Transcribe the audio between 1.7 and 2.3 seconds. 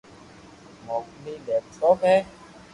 ٽوپ ھي